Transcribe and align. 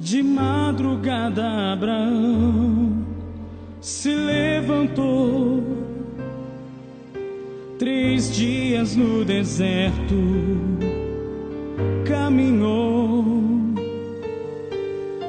De 0.00 0.22
madrugada, 0.22 1.72
Abraão 1.72 3.04
se 3.80 4.14
levantou. 4.14 5.62
Três 7.78 8.34
dias 8.34 8.96
no 8.96 9.24
deserto 9.24 10.14
caminhou. 12.06 13.24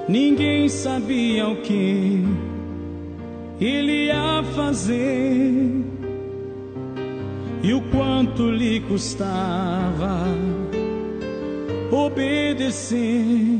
Ninguém 0.08 0.68
sabia 0.70 1.48
o 1.48 1.58
que 1.58 2.23
ele 3.62 4.05
ia 4.05 4.44
fazer 4.55 5.86
e 7.62 7.73
o 7.73 7.81
quanto 7.91 8.49
lhe 8.49 8.80
custava 8.81 10.26
obedecer, 11.91 13.59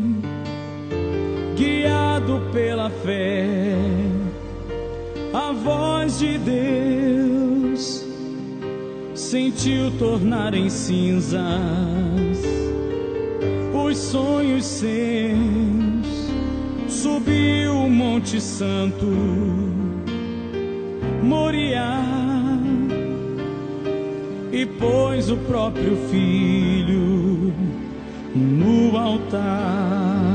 fé, 3.03 3.45
a 5.34 5.52
voz 5.52 6.20
de 6.20 6.38
Deus 6.38 8.05
sentiu 9.13 9.91
tornar 9.97 10.53
em 10.53 10.70
cinzas. 10.70 11.39
Os 13.73 13.97
sonhos 13.97 14.66
seus, 14.66 16.31
subiu 16.88 17.85
o 17.85 17.89
Monte 17.89 18.41
Santo, 18.41 19.05
Moriá, 21.23 22.03
e 24.52 24.66
pôs 24.66 25.30
o 25.30 25.38
próprio 25.38 25.95
filho 26.09 27.53
no 28.36 28.97
altar. 28.97 30.28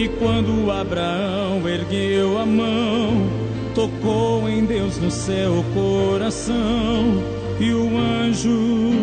E 0.00 0.08
quando 0.08 0.72
Abraão 0.72 1.68
ergueu 1.68 2.38
a 2.38 2.46
mão, 2.46 3.28
tocou 3.74 4.48
em 4.48 4.64
Deus 4.64 4.96
no 4.96 5.10
seu 5.10 5.62
coração, 5.74 7.22
e 7.60 7.70
o 7.70 7.98
anjo 7.98 8.94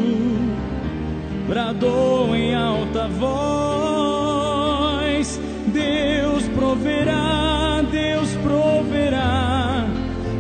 bradou 1.47 2.35
em 2.35 2.55
alta 2.55 3.07
voz: 3.09 3.29
Deus 5.67 6.47
proverá, 6.55 7.83
Deus 7.91 8.31
proverá, 8.41 9.85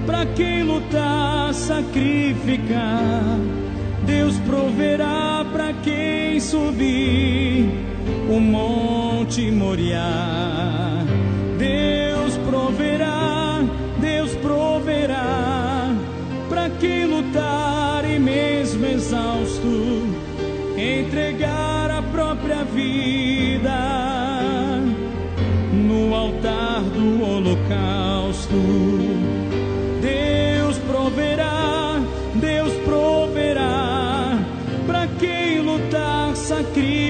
para 0.07 0.25
quem 0.25 0.63
lutar, 0.63 1.53
sacrificar. 1.53 3.37
Deus 4.07 4.39
proverá 4.39 5.45
para 5.51 5.73
quem 5.73 6.39
subir 6.39 7.69
o 8.29 8.39
monte 8.39 9.51
Moriá. 9.51 11.03
Deus 11.57 12.37
proverá, 12.49 13.59
Deus 13.99 14.33
proverá 14.35 15.93
para 16.47 16.69
quem 16.79 17.05
lutar 17.05 18.09
e 18.09 18.17
mesmo 18.17 18.85
exausto 18.85 20.07
entregar 20.77 21.91
a 21.91 22.01
própria 22.01 22.63
vida 22.63 23.77
no 25.73 26.15
altar 26.15 26.81
do 26.81 27.21
holocausto. 27.21 28.06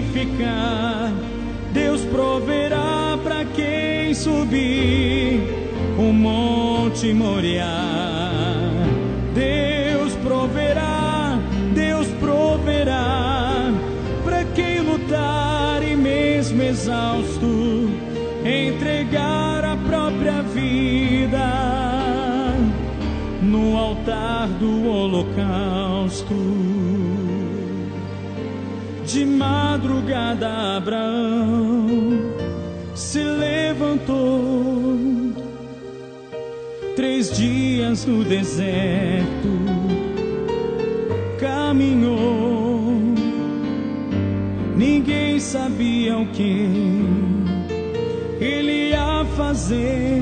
Sacrificar. 0.08 1.12
Deus 1.72 2.02
proverá 2.06 3.18
para 3.24 3.46
quem 3.46 4.14
subir 4.14 5.42
o 5.98 6.14
monte 6.14 7.14
Moriá. 7.14 7.82
Deus 9.34 10.14
proverá, 10.24 11.38
Deus 11.74 12.08
proverá 12.20 13.72
para 14.24 14.44
quem 14.56 14.80
lutar 14.82 15.84
e 15.84 15.96
mesmo 15.96 16.64
exausto 16.64 17.90
entregar 18.44 19.64
a 19.66 19.76
própria 19.76 20.42
vida 20.42 21.48
no 23.42 23.78
altar 23.78 24.48
do 24.48 24.88
holocausto. 24.90 26.36
De 29.08 29.26
madrugada, 29.26 30.76
Abraão 30.76 32.34
se 32.94 33.24
levantou. 33.24 34.98
Três 36.94 37.32
dias 37.32 38.06
no 38.06 38.26
deserto 38.26 39.48
caminhou. 41.40 43.00
Ninguém 44.76 45.40
sabia 45.40 46.18
o 46.18 46.28
que 46.28 46.68
ele 48.42 48.90
ia 48.90 49.26
fazer 49.38 50.22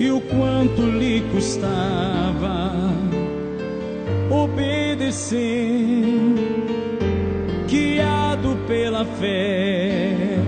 e 0.00 0.10
o 0.10 0.20
quanto 0.20 0.82
lhe 0.82 1.20
custava 1.32 2.86
obedecer, 4.30 6.55
guiado 7.66 8.56
pela 8.66 9.04
fé, 9.04 10.38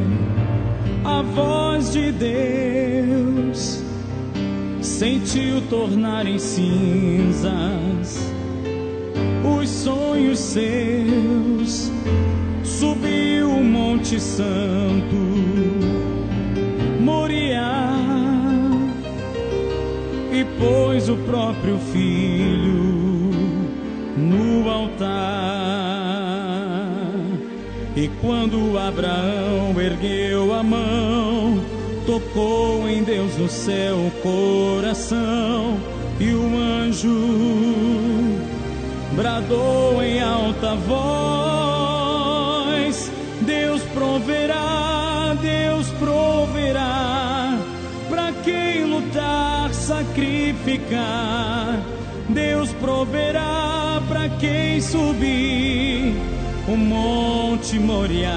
a 1.04 1.22
voz 1.22 1.92
de 1.92 2.12
Deus 2.12 3.82
sentiu 4.80 5.60
tornar 5.68 6.26
em 6.26 6.38
cinzas 6.38 8.28
os 9.44 9.68
sonhos 9.68 10.38
seus, 10.38 11.90
subiu 12.62 13.50
o 13.50 13.64
Monte 13.64 14.20
Santo, 14.20 15.16
Moriá, 17.00 17.96
e 20.32 20.44
pôs 20.58 21.08
o 21.08 21.16
próprio 21.16 21.78
filho 21.78 23.30
no 24.16 24.68
altar. 24.68 25.57
E 28.00 28.06
quando 28.20 28.78
Abraão 28.78 29.74
ergueu 29.80 30.54
a 30.54 30.62
mão, 30.62 31.60
tocou 32.06 32.88
em 32.88 33.02
Deus 33.02 33.36
no 33.36 33.48
seu 33.48 34.12
coração, 34.22 35.76
e 36.20 36.32
o 36.32 36.56
anjo 36.56 37.10
bradou 39.16 40.00
em 40.00 40.22
alta 40.22 40.76
voz: 40.76 41.90
Deus 43.40 43.82
proverá, 43.92 45.36
Deus 45.42 45.88
proverá, 45.98 47.58
para 48.08 48.30
quem 48.44 48.84
lutar, 48.84 49.74
sacrificar. 49.74 51.80
Deus 52.28 52.72
proverá 52.74 53.37
quem 54.38 54.80
subir 54.80 56.14
o 56.66 56.76
monte 56.76 57.78
Moriá. 57.78 58.32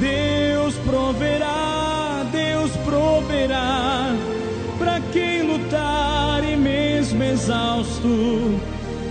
Deus 0.00 0.74
proverá, 0.84 2.24
Deus 2.32 2.70
proverá 2.84 4.14
para 4.78 5.00
quem 5.12 5.42
lutar 5.42 6.42
e 6.44 6.56
mesmo 6.56 7.22
exausto 7.22 8.60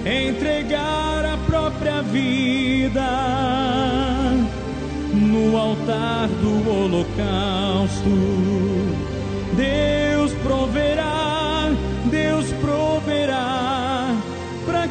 entregar 0.05 1.25
a 1.25 1.37
própria 1.45 2.01
vida 2.01 3.01
no 5.13 5.57
altar 5.57 6.27
do 6.27 6.69
holocausto. 6.69 8.09
Deus 9.55 10.33
proverá, 10.43 11.71
Deus 12.11 12.51
proverá 12.61 13.44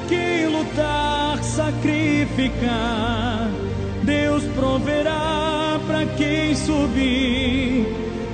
quem 0.08 0.46
lutar, 0.46 1.42
sacrificar. 1.42 3.50
Deus 4.02 4.44
proverá 4.54 5.80
para 5.86 6.06
quem 6.16 6.54
subir 6.54 7.86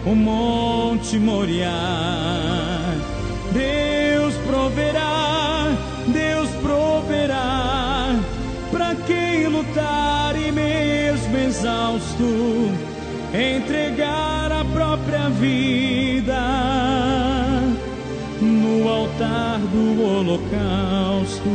o 0.04 0.14
monte 0.14 1.18
Moriá. 1.18 2.94
Deus 3.52 4.34
proverá, 4.46 5.72
Deus 6.06 6.48
proverá 6.62 8.16
para 8.72 8.94
quem 9.06 9.48
lutar 9.48 10.36
e 10.36 10.52
mesmo 10.52 11.36
exausto 11.36 12.70
entregar 13.32 14.52
a 14.52 14.64
própria 14.64 15.28
vida 15.28 17.19
no 18.80 18.88
altar 18.88 19.58
do 19.58 20.02
holocausto. 20.02 21.50